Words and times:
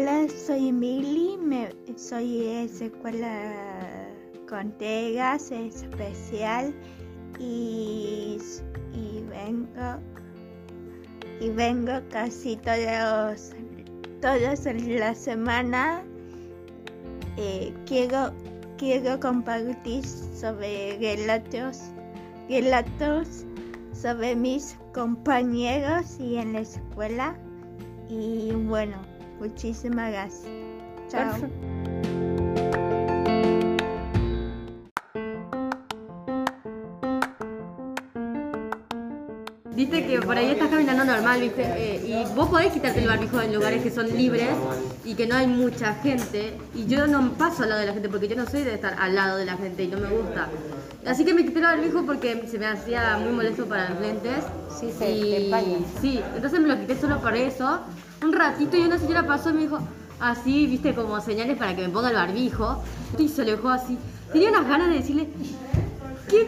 Hola, 0.00 0.26
soy 0.46 0.68
Emily, 0.68 1.36
me, 1.36 1.68
soy 1.98 2.38
de 2.38 2.64
escuela 2.64 4.08
Contegas 4.48 5.50
especial 5.50 6.74
y, 7.38 8.38
y 8.94 9.22
vengo 9.28 10.00
y 11.38 11.50
vengo 11.50 11.92
casi 12.10 12.56
todos 12.56 13.50
todas 14.22 14.64
la 14.64 15.14
semana. 15.14 16.02
Eh, 17.36 17.74
quiero 17.84 18.32
quiero 18.78 19.20
compartir 19.20 20.02
sobre 20.06 20.96
relatos 20.98 21.78
relatos 22.48 23.44
sobre 23.92 24.34
mis 24.34 24.78
compañeros 24.94 26.18
y 26.18 26.36
en 26.36 26.54
la 26.54 26.60
escuela 26.60 27.36
y 28.08 28.52
bueno 28.52 29.19
Muchísimas 29.40 30.12
gracias. 30.12 30.46
Chao. 31.08 31.79
Viste 39.80 40.06
que 40.06 40.20
por 40.20 40.36
ahí 40.36 40.50
estás 40.50 40.68
caminando 40.68 41.06
normal, 41.06 41.40
¿viste? 41.40 41.62
Eh, 41.62 42.02
y 42.06 42.34
vos 42.34 42.50
podés 42.50 42.70
quitarte 42.70 43.00
el 43.00 43.08
barbijo 43.08 43.40
en 43.40 43.54
lugares 43.54 43.82
que 43.82 43.90
son 43.90 44.14
libres 44.14 44.50
y 45.06 45.14
que 45.14 45.26
no 45.26 45.36
hay 45.36 45.46
mucha 45.46 45.94
gente. 45.94 46.52
Y 46.74 46.84
yo 46.84 47.06
no 47.06 47.32
paso 47.32 47.62
al 47.62 47.70
lado 47.70 47.80
de 47.80 47.86
la 47.86 47.94
gente 47.94 48.10
porque 48.10 48.28
yo 48.28 48.36
no 48.36 48.44
soy 48.44 48.62
de 48.62 48.74
estar 48.74 48.94
al 49.00 49.14
lado 49.14 49.38
de 49.38 49.46
la 49.46 49.56
gente 49.56 49.84
y 49.84 49.88
no 49.88 49.96
me 49.96 50.10
gusta. 50.10 50.48
Así 51.06 51.24
que 51.24 51.32
me 51.32 51.46
quité 51.46 51.60
el 51.60 51.64
barbijo 51.64 52.04
porque 52.04 52.46
se 52.46 52.58
me 52.58 52.66
hacía 52.66 53.16
muy 53.22 53.32
molesto 53.32 53.64
para 53.64 53.88
los 53.88 54.02
lentes. 54.02 54.44
Sí, 54.78 54.92
se 54.98 55.10
y... 55.12 55.50
Sí, 56.02 56.20
entonces 56.34 56.60
me 56.60 56.68
lo 56.68 56.78
quité 56.78 57.00
solo 57.00 57.18
por 57.22 57.34
eso 57.34 57.80
un 58.22 58.34
ratito 58.34 58.76
y 58.76 58.82
una 58.82 58.98
señora 58.98 59.26
pasó 59.26 59.48
y 59.48 59.54
me 59.54 59.60
dijo 59.62 59.78
así, 60.20 60.66
viste, 60.66 60.94
como 60.94 61.18
señales 61.22 61.56
para 61.56 61.74
que 61.74 61.80
me 61.80 61.88
ponga 61.88 62.10
el 62.10 62.16
barbijo. 62.16 62.82
Y 63.16 63.30
se 63.30 63.40
alejó 63.40 63.70
así. 63.70 63.96
Tenía 64.30 64.50
unas 64.50 64.68
ganas 64.68 64.90
de 64.90 64.96
decirle, 64.96 65.28
¿qué? 66.30 66.46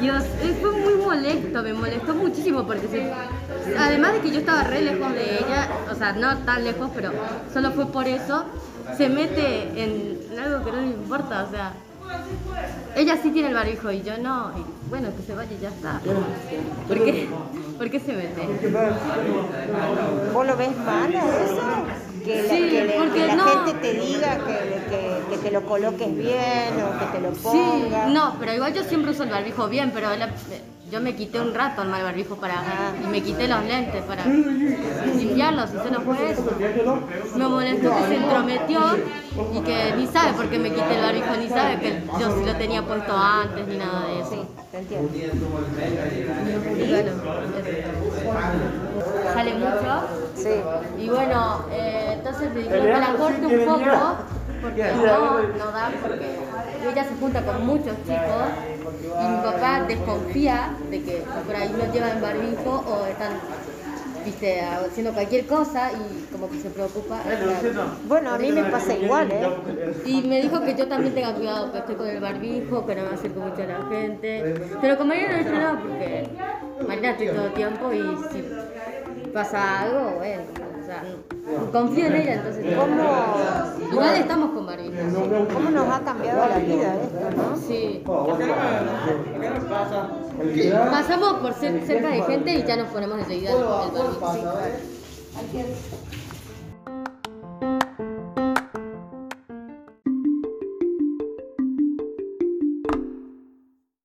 Dios, 0.00 0.24
fue 0.60 0.70
muy 0.70 0.94
molesto, 0.94 1.62
me 1.62 1.74
molestó 1.74 2.14
muchísimo 2.14 2.66
porque 2.66 3.12
además 3.78 4.14
de 4.14 4.20
que 4.20 4.30
yo 4.30 4.38
estaba 4.38 4.64
re 4.64 4.82
lejos 4.82 5.12
de 5.12 5.38
ella, 5.38 5.68
o 5.90 5.94
sea, 5.94 6.12
no 6.12 6.38
tan 6.38 6.64
lejos, 6.64 6.90
pero 6.94 7.12
solo 7.52 7.72
fue 7.72 7.86
por 7.86 8.06
eso, 8.06 8.44
se 8.96 9.08
mete 9.08 9.82
en 9.82 10.38
algo 10.38 10.64
que 10.64 10.72
no 10.72 10.80
le 10.80 10.88
importa, 10.88 11.44
o 11.44 11.50
sea, 11.50 11.74
ella 12.96 13.18
sí 13.20 13.30
tiene 13.30 13.48
el 13.48 13.54
barbijo 13.54 13.90
y 13.90 14.02
yo 14.02 14.16
no. 14.18 14.52
Bueno, 14.88 15.08
que 15.16 15.22
se 15.22 15.34
vaya 15.34 15.50
y 15.52 15.60
ya 15.60 15.68
está. 15.68 16.00
¿Por 16.86 17.04
qué? 17.04 17.28
¿Por 17.76 17.90
qué 17.90 17.98
se 17.98 18.12
mete? 18.12 18.46
¿Vos 20.32 20.46
lo 20.46 20.56
ves 20.56 20.76
mal 20.76 21.12
eso? 21.12 21.83
Que 22.24 22.42
la, 22.42 22.48
sí, 22.48 22.68
que, 22.70 23.26
la 23.26 23.44
gente 23.44 23.74
te 23.82 23.92
diga 24.00 24.38
que, 24.38 25.30
que, 25.30 25.36
te 25.36 25.50
lo 25.50 25.62
coloques 25.66 26.16
bien 26.16 26.72
o 26.82 26.98
que 26.98 27.06
te 27.12 27.20
lo 27.20 27.30
pongas. 27.32 28.06
Sí, 28.06 28.12
no, 28.14 28.36
pero 28.40 28.54
igual 28.54 28.72
yo 28.72 28.82
siempre 28.84 29.10
uso 29.10 29.24
el 29.24 29.30
barbijo 29.30 29.68
bien, 29.68 29.90
pero 29.92 30.08
yo 30.90 31.00
me 31.00 31.14
quité 31.16 31.40
un 31.40 31.52
rato 31.52 31.82
el 31.82 31.88
mal 31.88 32.02
barbijo 32.02 32.36
para 32.36 32.62
y 33.02 33.06
me 33.08 33.20
quité 33.22 33.48
los 33.48 33.64
lentes 33.64 34.02
para 34.04 34.24
limpiarlos 34.24 35.70
y 35.70 35.76
solo 35.86 36.00
fue 36.02 36.30
eso. 36.30 36.44
Me 37.36 37.48
molestó 37.48 37.90
que 37.94 38.06
se 38.06 38.14
entrometió 38.16 38.80
y 39.52 39.60
que 39.60 39.94
ni 39.96 40.06
sabe 40.06 40.32
por 40.34 40.48
qué 40.48 40.58
me 40.58 40.70
quité 40.70 40.94
el 40.94 41.02
barbijo, 41.02 41.36
ni 41.36 41.48
sabe 41.48 41.80
que 41.80 42.02
yo 42.20 42.38
sí 42.38 42.44
lo 42.44 42.54
tenía 42.56 42.82
puesto 42.82 43.16
antes 43.16 43.66
ni 43.66 43.76
nada 43.76 44.06
de 44.06 44.20
eso. 44.20 44.30
Sí, 44.30 44.40
te 44.70 44.78
entiendo. 44.78 45.12
Y 46.78 46.88
bueno, 46.90 47.12
sale 49.34 49.54
mucho. 49.54 50.24
Sí. 50.36 51.02
Y 51.02 51.08
bueno, 51.08 51.64
eh, 51.72 52.13
entonces 52.34 52.54
me 52.54 52.62
dijeron 52.62 52.86
que 52.86 52.92
la 52.92 53.16
corte 53.16 53.46
un 53.46 53.64
poco 53.64 54.16
porque 54.62 54.82
no, 54.82 55.42
no 55.42 55.72
da 55.72 55.92
porque 56.02 56.26
ella 56.90 57.04
se 57.04 57.14
junta 57.16 57.42
con 57.42 57.66
muchos 57.66 57.96
chicos 58.02 58.44
y 59.20 59.28
mi 59.28 59.36
papá 59.42 59.84
desconfía 59.86 60.74
de 60.90 61.02
que 61.02 61.24
por 61.46 61.54
ahí 61.54 61.74
no 61.78 61.92
llevan 61.92 62.20
barbijo 62.20 62.84
o 62.86 63.06
están 63.06 63.32
viste, 64.24 64.62
haciendo 64.62 65.12
cualquier 65.12 65.46
cosa 65.46 65.90
y 65.92 66.32
como 66.32 66.48
que 66.48 66.58
se 66.58 66.70
preocupa. 66.70 67.20
Bueno, 68.08 68.34
a 68.34 68.38
mí 68.38 68.52
me 68.52 68.64
pasa 68.64 68.94
igual, 68.94 69.30
¿eh? 69.30 69.46
Y 70.06 70.22
me 70.22 70.40
dijo 70.40 70.62
que 70.62 70.74
yo 70.74 70.88
también 70.88 71.14
tenga 71.14 71.34
cuidado, 71.34 71.70
que 71.70 71.78
estoy 71.78 71.94
con 71.94 72.08
el 72.08 72.20
barbijo, 72.20 72.86
que 72.86 72.94
no 72.94 73.02
me 73.02 73.14
acerco 73.14 73.40
mucho 73.40 73.62
a 73.62 73.66
la 73.66 73.86
gente. 73.90 74.54
Pero 74.80 74.96
con 74.96 75.08
Marina 75.08 75.28
no 75.28 75.48
he 75.48 75.52
nada 75.52 75.78
porque 75.78 76.26
Marina 76.88 77.10
estoy 77.10 77.28
todo 77.28 77.46
el 77.46 77.52
tiempo 77.52 77.92
y 77.92 78.16
si 78.32 78.44
pasa 79.34 79.80
algo, 79.82 80.12
bueno, 80.16 80.42
sea, 81.00 81.70
confío 81.72 82.06
en 82.06 82.16
ella, 82.16 82.34
entonces. 82.34 82.76
¿Cómo, 82.76 83.92
igual 83.92 84.16
estamos 84.16 84.50
con 84.50 84.66
barbijo. 84.66 84.92
¿Cómo 85.52 85.70
nos 85.70 85.88
ha 85.88 86.00
cambiado 86.00 86.48
la 86.48 86.58
vida 86.58 86.94
esto, 87.02 87.30
no? 87.36 87.56
Sí. 87.56 88.02
Pasamos 90.90 91.34
por 91.34 91.54
cerca 91.54 92.08
de 92.08 92.22
gente 92.22 92.54
y 92.54 92.64
ya 92.64 92.76
nos 92.76 92.88
ponemos 92.88 93.18
enseguida 93.18 93.50
el 93.50 93.64
barbijo. 93.64 94.30